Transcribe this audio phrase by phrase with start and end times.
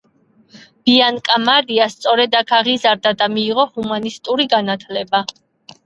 [0.89, 5.27] ბიანკა მარია სწორედ აქ აღიზარდა და მიიღო ჰუმანისტური განათლება.